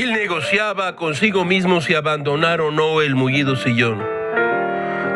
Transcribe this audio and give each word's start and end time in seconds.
negociaba 0.00 0.96
consigo 0.96 1.44
mismo 1.44 1.82
si 1.82 1.94
abandonar 1.94 2.62
o 2.62 2.70
no 2.70 3.02
el 3.02 3.14
mullido 3.14 3.56
sillón. 3.56 4.02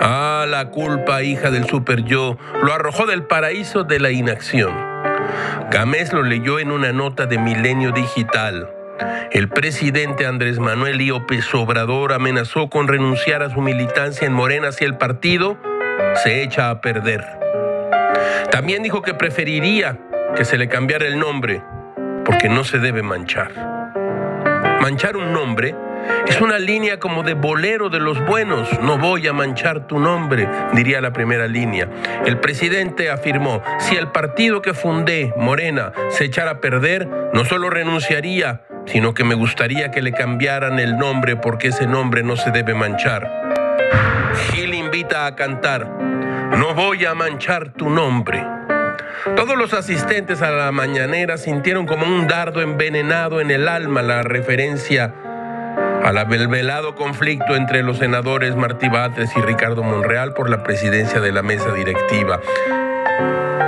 Ah, 0.02 0.44
la 0.46 0.66
culpa, 0.66 1.22
hija 1.22 1.50
del 1.50 1.66
super 1.66 2.04
yo, 2.04 2.36
lo 2.62 2.74
arrojó 2.74 3.06
del 3.06 3.24
paraíso 3.24 3.84
de 3.84 3.98
la 3.98 4.10
inacción. 4.10 4.74
Gamés 5.70 6.12
lo 6.12 6.22
leyó 6.22 6.58
en 6.58 6.70
una 6.70 6.92
nota 6.92 7.24
de 7.24 7.38
Milenio 7.38 7.92
Digital. 7.92 8.68
El 9.32 9.48
presidente 9.48 10.26
Andrés 10.26 10.58
Manuel 10.58 11.06
López 11.06 11.52
Obrador 11.54 12.12
amenazó 12.12 12.68
con 12.68 12.86
renunciar 12.86 13.42
a 13.42 13.50
su 13.50 13.62
militancia 13.62 14.26
en 14.26 14.34
Morena 14.34 14.72
si 14.72 14.84
el 14.84 14.98
partido 14.98 15.56
se 16.22 16.42
echa 16.42 16.68
a 16.68 16.82
perder. 16.82 17.24
También 18.50 18.82
dijo 18.82 19.00
que 19.00 19.14
preferiría 19.14 19.98
que 20.36 20.44
se 20.44 20.58
le 20.58 20.68
cambiara 20.68 21.06
el 21.06 21.18
nombre 21.18 21.62
porque 22.24 22.50
no 22.50 22.62
se 22.64 22.78
debe 22.78 23.02
manchar. 23.02 23.75
Manchar 24.86 25.16
un 25.16 25.32
nombre 25.32 25.74
es 26.28 26.40
una 26.40 26.60
línea 26.60 27.00
como 27.00 27.24
de 27.24 27.34
bolero 27.34 27.88
de 27.88 27.98
los 27.98 28.24
buenos. 28.24 28.68
No 28.82 28.98
voy 28.98 29.26
a 29.26 29.32
manchar 29.32 29.88
tu 29.88 29.98
nombre, 29.98 30.48
diría 30.74 31.00
la 31.00 31.12
primera 31.12 31.48
línea. 31.48 31.88
El 32.24 32.38
presidente 32.38 33.10
afirmó, 33.10 33.64
si 33.80 33.96
el 33.96 34.12
partido 34.12 34.62
que 34.62 34.74
fundé, 34.74 35.34
Morena, 35.36 35.90
se 36.10 36.26
echara 36.26 36.52
a 36.52 36.60
perder, 36.60 37.08
no 37.34 37.44
solo 37.44 37.68
renunciaría, 37.68 38.62
sino 38.84 39.12
que 39.12 39.24
me 39.24 39.34
gustaría 39.34 39.90
que 39.90 40.02
le 40.02 40.12
cambiaran 40.12 40.78
el 40.78 40.96
nombre 40.96 41.34
porque 41.34 41.68
ese 41.68 41.88
nombre 41.88 42.22
no 42.22 42.36
se 42.36 42.52
debe 42.52 42.72
manchar. 42.72 43.28
Gil 44.52 44.72
invita 44.72 45.26
a 45.26 45.34
cantar, 45.34 45.88
no 45.88 46.74
voy 46.74 47.04
a 47.06 47.14
manchar 47.14 47.72
tu 47.72 47.90
nombre. 47.90 48.40
Todos 49.34 49.56
los 49.56 49.72
asistentes 49.74 50.42
a 50.42 50.50
la 50.50 50.72
mañanera 50.72 51.36
sintieron 51.36 51.86
como 51.86 52.06
un 52.06 52.26
dardo 52.26 52.60
envenenado 52.60 53.40
en 53.40 53.50
el 53.50 53.68
alma 53.68 54.02
la 54.02 54.22
referencia 54.22 55.12
al 56.06 56.48
velado 56.48 56.94
conflicto 56.94 57.56
entre 57.56 57.82
los 57.82 57.98
senadores 57.98 58.54
Martí 58.54 58.88
Batres 58.88 59.30
y 59.36 59.40
Ricardo 59.40 59.82
Monreal 59.82 60.34
por 60.34 60.48
la 60.48 60.62
presidencia 60.62 61.20
de 61.20 61.32
la 61.32 61.42
mesa 61.42 61.72
directiva. 61.72 62.40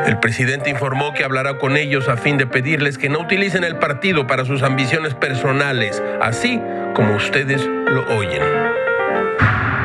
El 0.07 0.21
presidente 0.21 0.71
informó 0.71 1.13
que 1.13 1.25
hablará 1.25 1.59
con 1.59 1.77
ellos 1.77 2.09
a 2.09 2.17
fin 2.17 2.39
de 2.39 2.47
pedirles 2.47 2.97
que 2.97 3.09
no 3.09 3.19
utilicen 3.21 3.65
el 3.65 3.77
partido 3.77 4.27
para 4.27 4.45
sus 4.45 4.63
ambiciones 4.63 5.15
personales, 5.15 6.01
así 6.23 6.63
como 6.95 7.17
ustedes 7.17 7.67
lo 7.67 8.07
oyen. 8.17 8.43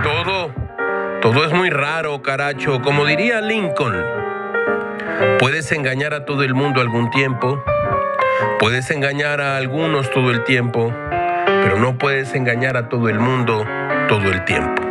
Todo, 0.03 0.53
todo 1.21 1.45
es 1.45 1.53
muy 1.53 1.71
raro, 1.71 2.21
caracho, 2.21 2.81
como 2.81 3.05
diría 3.05 3.41
Lincoln. 3.41 4.22
Puedes 5.63 5.77
engañar 5.77 6.13
a 6.13 6.25
todo 6.25 6.43
el 6.43 6.53
mundo 6.53 6.81
algún 6.81 7.09
tiempo, 7.09 7.63
puedes 8.59 8.91
engañar 8.91 9.39
a 9.39 9.55
algunos 9.55 10.11
todo 10.11 10.29
el 10.29 10.43
tiempo, 10.43 10.91
pero 11.47 11.79
no 11.79 11.97
puedes 11.97 12.35
engañar 12.35 12.75
a 12.75 12.89
todo 12.89 13.07
el 13.07 13.17
mundo 13.17 13.65
todo 14.09 14.29
el 14.29 14.43
tiempo. 14.43 14.83